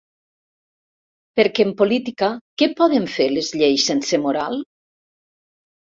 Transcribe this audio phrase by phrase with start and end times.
[1.41, 2.31] Perquè en política,
[2.63, 4.63] què poden fer les lleis sense moral?